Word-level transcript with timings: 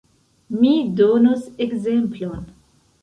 Mi 0.61 0.71
donos 1.01 1.45
ekzemplon. 1.67 2.43